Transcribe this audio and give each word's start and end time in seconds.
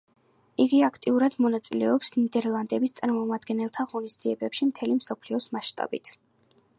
იგი 0.63 0.77
აქტიურად 0.85 1.35
მონაწილეობს 1.45 2.11
ნიდერლანდების 2.15 2.95
წარმომადგენელთა 2.99 3.85
ღონისძიებებში 3.91 4.69
მთელი 4.73 4.97
მსოფლიოს 5.01 5.47
მასშტაბით. 5.59 6.11